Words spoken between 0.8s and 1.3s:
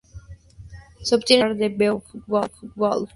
Se